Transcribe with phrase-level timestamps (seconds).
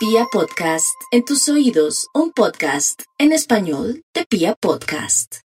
[0.00, 5.40] Pia Podcast, en tus oídos, un podcast en español de Pia Podcast.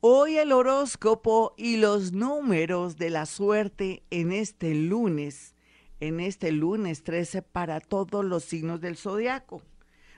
[0.00, 5.54] Hoy el horóscopo y los números de la suerte en este lunes,
[6.00, 9.62] en este lunes 13 para todos los signos del zodiaco.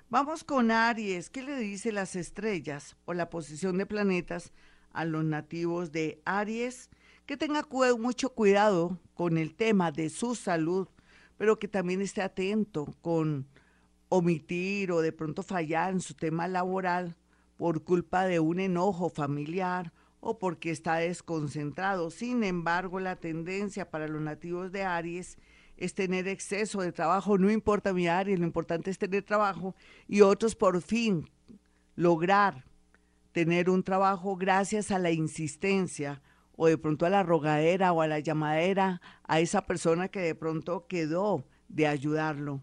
[0.08, 1.28] Vamos con Aries.
[1.28, 4.50] ¿Qué le dice las estrellas o la posición de planetas
[4.92, 6.88] a los nativos de Aries?
[7.26, 10.88] Que tenga mucho cuidado con el tema de su salud,
[11.38, 13.46] pero que también esté atento con
[14.10, 17.16] omitir o de pronto fallar en su tema laboral
[17.56, 22.10] por culpa de un enojo familiar o porque está desconcentrado.
[22.10, 25.38] Sin embargo, la tendencia para los nativos de Aries
[25.76, 29.76] es tener exceso de trabajo, no importa mi área, lo importante es tener trabajo
[30.08, 31.30] y otros por fin
[31.94, 32.64] lograr
[33.32, 36.20] tener un trabajo gracias a la insistencia
[36.60, 40.34] o de pronto a la rogadera o a la llamadera a esa persona que de
[40.34, 42.60] pronto quedó de ayudarlo.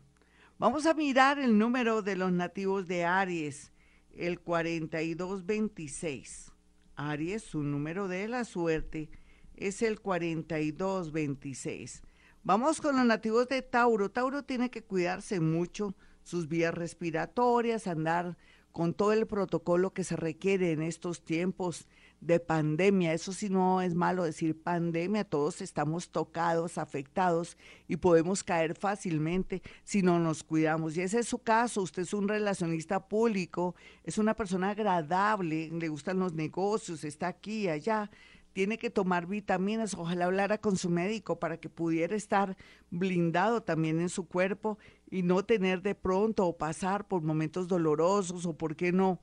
[0.60, 3.72] Vamos a mirar el número de los nativos de Aries,
[4.12, 6.52] el 4226.
[6.98, 9.10] Aries, su número de la suerte
[9.56, 12.04] es el 4226.
[12.44, 14.12] Vamos con los nativos de Tauro.
[14.12, 18.36] Tauro tiene que cuidarse mucho sus vías respiratorias, andar
[18.74, 21.88] con todo el protocolo que se requiere en estos tiempos
[22.26, 23.14] de pandemia.
[23.14, 29.62] Eso sí no es malo decir pandemia, todos estamos tocados, afectados y podemos caer fácilmente
[29.84, 30.98] si no nos cuidamos.
[30.98, 35.88] Y ese es su caso, usted es un relacionista público, es una persona agradable, le
[35.88, 38.10] gustan los negocios, está aquí y allá
[38.54, 42.56] tiene que tomar vitaminas, ojalá hablara con su médico para que pudiera estar
[42.90, 44.78] blindado también en su cuerpo
[45.12, 49.20] y no tener de pronto o pasar por momentos dolorosos o, ¿por qué no?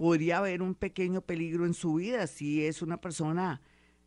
[0.00, 3.60] Podría haber un pequeño peligro en su vida si es una persona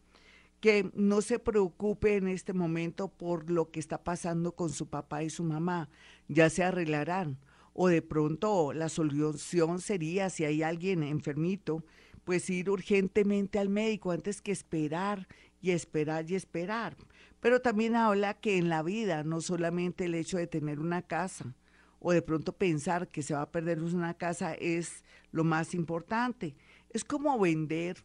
[0.60, 5.24] que no se preocupe en este momento por lo que está pasando con su papá
[5.24, 5.88] y su mamá,
[6.28, 7.38] ya se arreglarán.
[7.72, 11.86] O de pronto la solución sería, si hay alguien enfermito,
[12.26, 15.28] pues ir urgentemente al médico antes que esperar
[15.62, 16.98] y esperar y esperar.
[17.40, 21.56] Pero también habla que en la vida no solamente el hecho de tener una casa
[22.00, 26.56] o de pronto pensar que se va a perder una casa es lo más importante.
[26.90, 28.04] Es como vender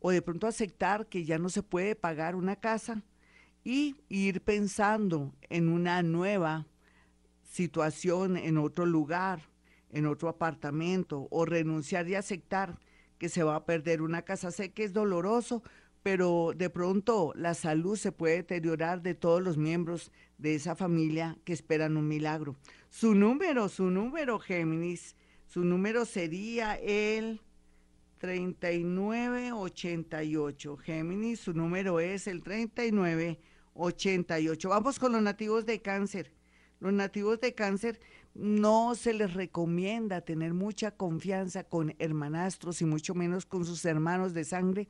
[0.00, 3.02] o de pronto aceptar que ya no se puede pagar una casa
[3.64, 6.66] y ir pensando en una nueva
[7.42, 9.40] situación en otro lugar,
[9.90, 12.78] en otro apartamento, o renunciar y aceptar
[13.18, 14.50] que se va a perder una casa.
[14.50, 15.62] Sé que es doloroso,
[16.02, 21.36] pero de pronto la salud se puede deteriorar de todos los miembros de esa familia
[21.44, 22.54] que esperan un milagro.
[22.90, 25.16] Su número, su número, Géminis,
[25.46, 27.40] su número sería el
[28.18, 30.76] 3988.
[30.76, 34.68] Géminis, su número es el 3988.
[34.68, 36.32] Vamos con los nativos de cáncer.
[36.78, 37.98] Los nativos de cáncer
[38.38, 44.34] no se les recomienda tener mucha confianza con hermanastros y mucho menos con sus hermanos
[44.34, 44.88] de sangre,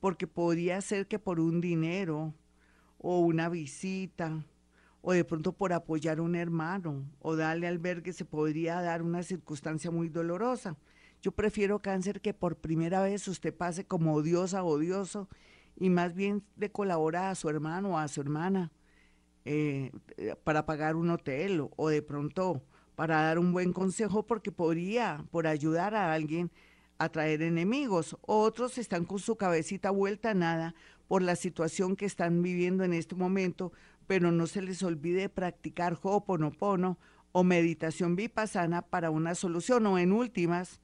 [0.00, 2.34] porque podría ser que por un dinero
[2.98, 4.44] o una visita
[5.02, 9.22] o de pronto por apoyar a un hermano o darle albergue se podría dar una
[9.22, 10.76] circunstancia muy dolorosa.
[11.20, 15.28] Yo prefiero cáncer que por primera vez usted pase como odiosa, odioso,
[15.76, 18.70] y más bien le colabora a su hermano o a su hermana
[19.44, 19.90] eh,
[20.44, 22.62] para pagar un hotel o, de pronto
[22.94, 26.50] para dar un buen consejo porque podría, por ayudar a alguien,
[26.98, 28.16] atraer enemigos.
[28.22, 30.74] Otros están con su cabecita vuelta a nada
[31.08, 33.72] por la situación que están viviendo en este momento,
[34.06, 36.98] pero no se les olvide practicar ho'oponopono
[37.32, 40.80] o meditación vipassana para una solución o en últimas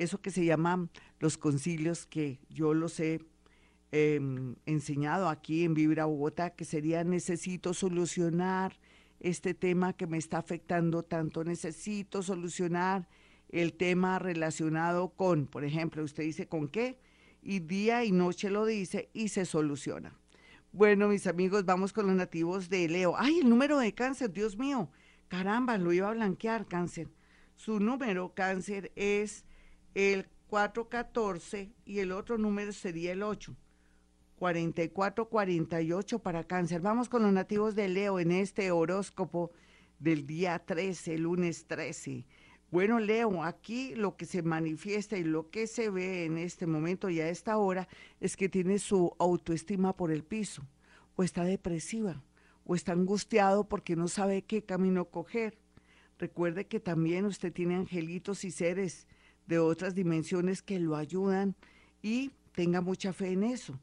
[0.00, 3.20] eso que se llaman los concilios, que yo los he
[3.92, 8.78] em, enseñado aquí en Vibra Bogotá, que sería necesito solucionar
[9.20, 13.08] este tema que me está afectando tanto, necesito solucionar
[13.48, 16.98] el tema relacionado con, por ejemplo, usted dice con qué,
[17.42, 20.16] y día y noche lo dice y se soluciona.
[20.72, 23.14] Bueno, mis amigos, vamos con los nativos de Leo.
[23.16, 24.32] ¡Ay, el número de cáncer!
[24.32, 24.90] Dios mío,
[25.28, 27.08] caramba, lo iba a blanquear cáncer.
[27.56, 29.44] Su número cáncer es
[29.94, 33.56] el 414 y el otro número sería el 8.
[34.40, 36.80] 4448 para cáncer.
[36.80, 39.52] Vamos con los nativos de Leo en este horóscopo
[39.98, 42.24] del día 13, lunes 13.
[42.70, 47.10] Bueno, Leo, aquí lo que se manifiesta y lo que se ve en este momento
[47.10, 47.86] y a esta hora
[48.18, 50.66] es que tiene su autoestima por el piso,
[51.16, 52.22] o está depresiva,
[52.64, 55.58] o está angustiado porque no sabe qué camino coger.
[56.18, 59.06] Recuerde que también usted tiene angelitos y seres
[59.46, 61.56] de otras dimensiones que lo ayudan
[62.00, 63.78] y tenga mucha fe en eso.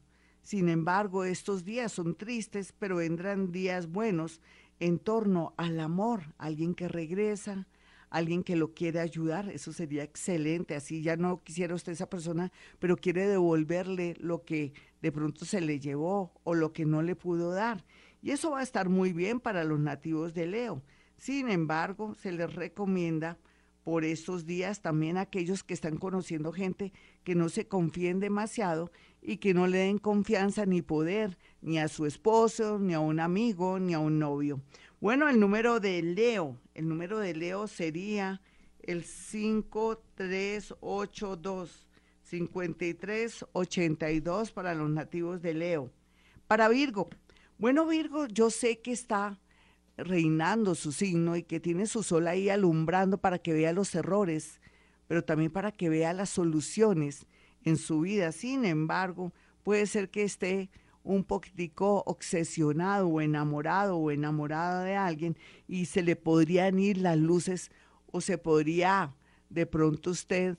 [0.48, 4.40] Sin embargo, estos días son tristes, pero vendrán días buenos
[4.80, 7.68] en torno al amor, alguien que regresa,
[8.08, 12.50] alguien que lo quiere ayudar, eso sería excelente, así ya no quisiera usted esa persona,
[12.78, 14.72] pero quiere devolverle lo que
[15.02, 17.84] de pronto se le llevó o lo que no le pudo dar.
[18.22, 20.82] Y eso va a estar muy bien para los nativos de Leo.
[21.18, 23.36] Sin embargo, se les recomienda
[23.88, 26.92] por estos días también aquellos que están conociendo gente
[27.24, 28.90] que no se confíen demasiado
[29.22, 33.18] y que no le den confianza ni poder ni a su esposo, ni a un
[33.20, 34.62] amigo, ni a un novio.
[35.00, 38.40] Bueno, el número de Leo, el número de Leo sería
[38.82, 41.86] el 5382
[42.22, 45.90] 5382 para los nativos de Leo.
[46.46, 47.08] Para Virgo,
[47.58, 49.40] bueno Virgo, yo sé que está
[49.96, 54.60] reinando su signo y que tiene su sol ahí alumbrando para que vea los errores,
[55.06, 57.26] pero también para que vea las soluciones
[57.64, 58.32] en su vida.
[58.32, 59.32] Sin embargo,
[59.62, 60.70] puede ser que esté
[61.04, 67.16] un poquitico obsesionado o enamorado o enamorada de alguien y se le podrían ir las
[67.16, 67.70] luces
[68.10, 69.14] o se podría
[69.48, 70.58] de pronto usted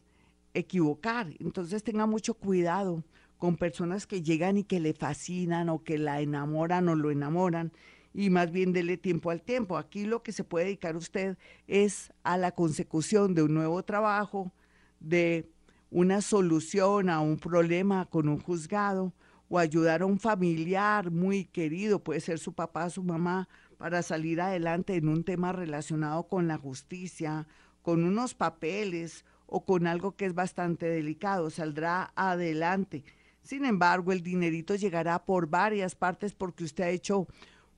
[0.54, 1.34] equivocar.
[1.40, 3.04] Entonces tenga mucho cuidado
[3.38, 7.72] con personas que llegan y que le fascinan o que la enamoran o lo enamoran
[8.13, 9.78] y más bien dele tiempo al tiempo.
[9.78, 11.38] Aquí lo que se puede dedicar usted
[11.68, 14.52] es a la consecución de un nuevo trabajo,
[15.00, 15.50] de
[15.92, 19.14] una solución a un problema con un juzgado
[19.50, 24.42] o ayudar a un familiar muy querido, puede ser su papá, su mamá, para salir
[24.42, 27.48] adelante en un tema relacionado con la justicia,
[27.82, 33.04] con unos papeles o con algo que es bastante delicado, saldrá adelante.
[33.42, 37.28] Sin embargo, el dinerito llegará por varias partes porque usted ha hecho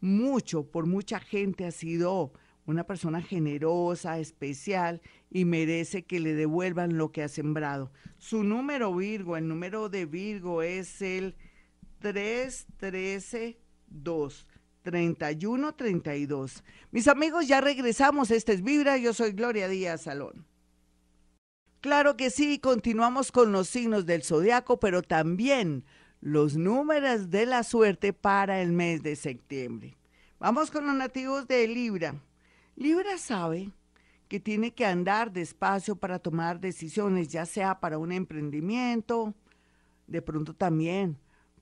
[0.02, 2.34] mucho, por mucha gente ha sido
[2.71, 7.91] una persona generosa, especial y merece que le devuelvan lo que ha sembrado.
[8.18, 11.35] Su número Virgo, el número de Virgo es el
[12.00, 14.47] 3132.
[14.81, 16.63] 3132.
[16.91, 18.31] Mis amigos, ya regresamos.
[18.31, 18.97] Este es Vibra.
[18.97, 20.47] Yo soy Gloria Díaz Salón.
[21.81, 25.83] Claro que sí, continuamos con los signos del zodiaco, pero también
[26.19, 29.97] los números de la suerte para el mes de septiembre.
[30.39, 32.15] Vamos con los nativos de Libra.
[32.75, 33.71] Libra sabe
[34.27, 39.33] que tiene que andar despacio para tomar decisiones, ya sea para un emprendimiento,
[40.07, 41.18] de pronto también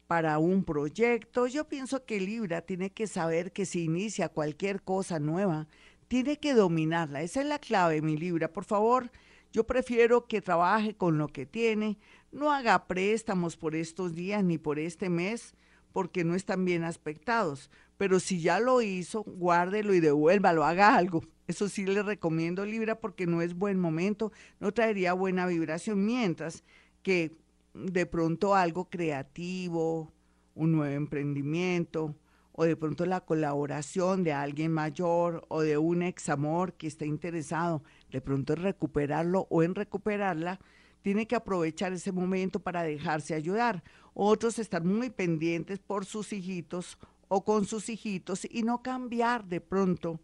[0.09, 1.47] para un proyecto.
[1.47, 5.67] Yo pienso que Libra tiene que saber que si inicia cualquier cosa nueva,
[6.07, 7.21] tiene que dominarla.
[7.21, 8.51] Esa es la clave, mi Libra.
[8.51, 9.12] Por favor,
[9.51, 11.97] yo prefiero que trabaje con lo que tiene,
[12.31, 15.53] no haga préstamos por estos días ni por este mes,
[15.91, 17.69] porque no están bien aspectados.
[18.00, 21.22] Pero si ya lo hizo, guárdelo y devuélvalo, haga algo.
[21.48, 24.31] Eso sí le recomiendo Libra porque no es buen momento,
[24.62, 26.63] no traería buena vibración, mientras
[27.04, 27.36] que
[27.74, 30.13] de pronto algo creativo,
[30.56, 32.15] un nuevo emprendimiento,
[32.53, 37.03] o de pronto la colaboración de alguien mayor o de un ex amor que está
[37.03, 40.62] interesado de pronto en recuperarlo o en recuperarla,
[41.01, 43.84] tiene que aprovechar ese momento para dejarse ayudar.
[44.13, 46.98] Otros están muy pendientes por sus hijitos
[47.29, 50.19] o con sus hijitos y no cambiar de pronto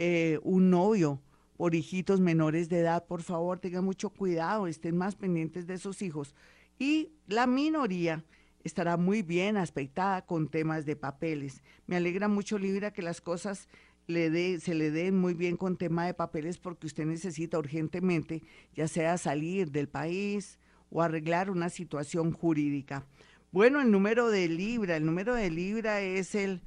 [0.00, 1.20] eh, un novio
[1.56, 3.06] por hijitos menores de edad.
[3.06, 6.34] Por favor, tengan mucho cuidado, estén más pendientes de sus hijos.
[6.78, 8.24] Y la minoría
[8.64, 11.62] estará muy bien aspectada con temas de papeles.
[11.86, 13.68] Me alegra mucho, Libra, que las cosas
[14.08, 18.42] le se le den muy bien con tema de papeles porque usted necesita urgentemente,
[18.74, 20.58] ya sea salir del país
[20.90, 23.06] o arreglar una situación jurídica.
[23.52, 26.62] Bueno, el número de Libra, el número de Libra es el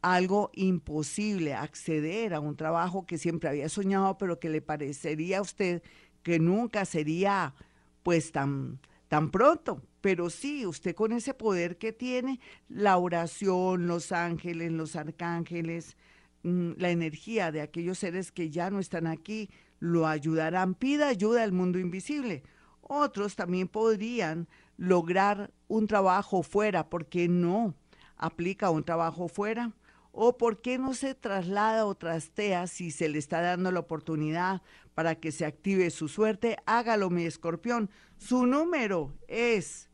[0.03, 5.41] algo imposible, acceder a un trabajo que siempre había soñado, pero que le parecería a
[5.41, 5.81] usted
[6.21, 7.55] que nunca sería
[8.03, 14.11] pues tan, tan pronto pero sí, usted con ese poder que tiene, la oración, los
[14.11, 15.95] ángeles, los arcángeles,
[16.43, 20.75] mm, la energía de aquellos seres que ya no están aquí, lo ayudarán.
[20.75, 22.43] Pida ayuda al mundo invisible.
[22.81, 27.73] Otros también podrían lograr un trabajo fuera, ¿por qué no
[28.17, 29.71] aplica un trabajo fuera?
[30.15, 34.61] ¿O por qué no se traslada o trastea si se le está dando la oportunidad
[34.93, 36.57] para que se active su suerte?
[36.67, 37.89] Hágalo, mi escorpión.
[38.17, 39.89] Su número es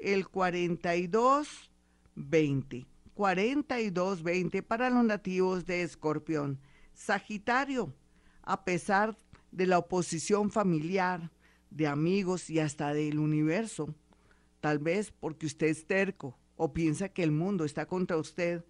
[0.00, 2.86] el 4220.
[3.12, 6.58] 4220 para los nativos de escorpión.
[6.94, 7.94] Sagitario,
[8.40, 9.18] a pesar
[9.52, 11.30] de la oposición familiar,
[11.68, 13.94] de amigos y hasta del universo,
[14.60, 18.64] tal vez porque usted es terco o piensa que el mundo está contra usted,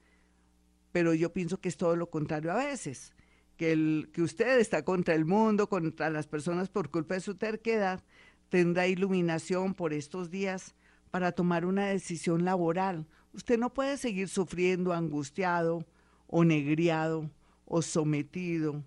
[0.93, 3.13] pero yo pienso que es todo lo contrario a veces,
[3.57, 7.35] que, el, que usted está contra el mundo, contra las personas por culpa de su
[7.35, 8.03] terquedad,
[8.49, 10.75] tendrá iluminación por estos días
[11.11, 13.07] para tomar una decisión laboral.
[13.33, 15.85] Usted no puede seguir sufriendo angustiado
[16.27, 17.31] o negriado
[17.65, 18.85] o sometido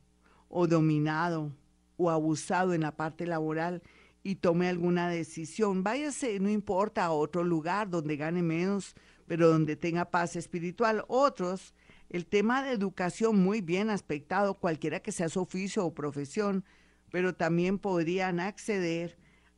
[0.50, 1.52] o dominado
[1.98, 3.82] o abusado en la parte laboral
[4.24, 5.84] y tome alguna decisión.
[5.84, 8.96] Váyase, no importa, a otro lugar donde gane menos,
[9.28, 11.04] pero donde tenga paz espiritual.
[11.08, 11.74] Otros,
[12.14, 16.64] el tema de educación muy bien aspectado, cualquiera que sea su oficio o profesión,
[17.12, 19.18] pero también podrían acceder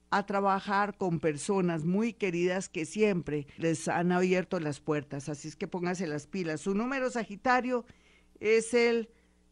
[0.09, 5.27] a trabajar con personas muy queridas que siempre les han abierto las puertas.
[5.27, 6.61] Así es que póngase las pilas.
[6.61, 7.85] Su número Sagitario
[8.39, 9.09] es el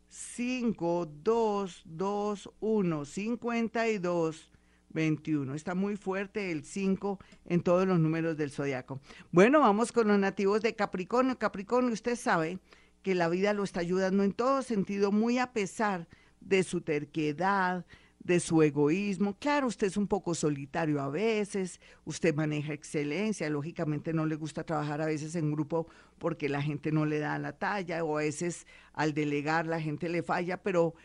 [0.08, 4.50] 5221 52
[4.92, 5.56] 21.
[5.56, 9.02] Está muy fuerte el 5 en todos los números del zodiaco.
[9.32, 11.38] Bueno, vamos con los nativos de Capricornio.
[11.38, 12.60] Capricornio, usted sabe
[13.04, 16.08] que la vida lo está ayudando en todo sentido, muy a pesar
[16.40, 17.86] de su terquedad,
[18.24, 19.38] de su egoísmo.
[19.38, 24.64] Claro, usted es un poco solitario a veces, usted maneja excelencia, lógicamente no le gusta
[24.64, 28.22] trabajar a veces en grupo porque la gente no le da la talla o a
[28.22, 30.96] veces al delegar la gente le falla, pero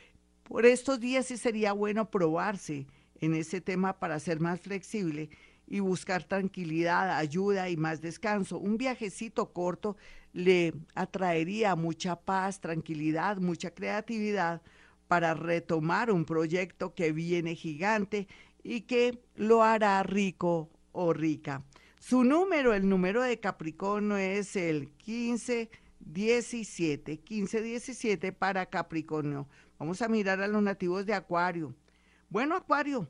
[0.45, 2.87] por estos días sí sería bueno probarse
[3.21, 5.29] en ese tema para ser más flexible
[5.67, 8.59] y buscar tranquilidad, ayuda y más descanso.
[8.59, 9.97] Un viajecito corto
[10.39, 14.63] le atraería mucha paz, tranquilidad, mucha creatividad
[15.09, 18.29] para retomar un proyecto que viene gigante
[18.63, 21.65] y que lo hará rico o rica.
[21.99, 29.49] Su número, el número de Capricornio es el 1517, 1517 para Capricornio.
[29.77, 31.75] Vamos a mirar a los nativos de Acuario.
[32.29, 33.09] Bueno, Acuario,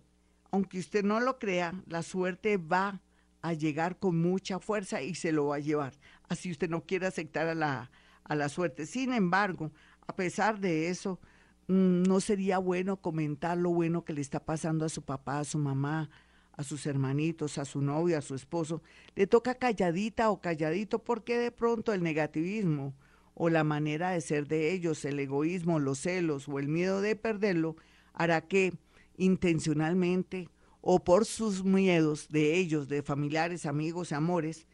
[0.50, 3.02] aunque usted no lo crea, la suerte va
[3.42, 5.94] a llegar con mucha fuerza y se lo va a llevar.
[6.28, 7.90] Así usted no quiere aceptar a la,
[8.24, 8.86] a la suerte.
[8.86, 9.72] Sin embargo,
[10.06, 11.20] a pesar de eso,
[11.68, 15.44] mm, no sería bueno comentar lo bueno que le está pasando a su papá, a
[15.44, 16.10] su mamá,
[16.52, 18.82] a sus hermanitos, a su novio, a su esposo.
[19.14, 22.94] Le toca calladita o calladito porque de pronto el negativismo
[23.34, 27.14] o la manera de ser de ellos, el egoísmo, los celos o el miedo de
[27.14, 27.76] perderlo,
[28.12, 28.72] hará que
[29.16, 30.48] intencionalmente
[30.90, 34.66] o por sus miedos de ellos, de familiares, amigos, amores,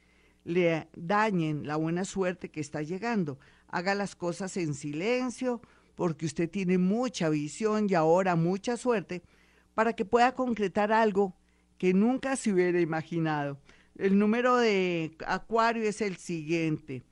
[0.44, 3.40] le dañen la buena suerte que está llegando.
[3.66, 5.60] Haga las cosas en silencio
[5.96, 9.24] porque usted tiene mucha visión y ahora mucha suerte
[9.74, 11.34] para que pueda concretar algo
[11.78, 13.58] que nunca se hubiera imaginado.
[13.98, 17.02] El número de Acuario es el siguiente.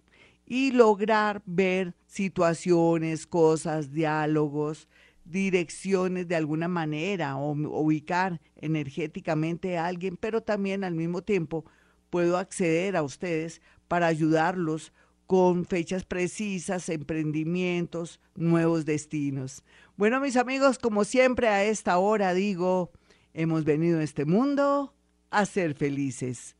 [0.46, 4.88] y lograr ver situaciones, cosas, diálogos,
[5.25, 11.65] direcciones de alguna manera o ubicar energéticamente a alguien, pero también al mismo tiempo
[12.10, 14.91] puedo acceder a ustedes para ayudarlos
[15.29, 19.63] con fechas precisas, emprendimientos, nuevos destinos.
[19.95, 22.89] Bueno, mis amigos, como siempre a esta hora digo,
[23.36, 24.91] hemos venido a este mundo
[25.29, 26.55] a ser felices.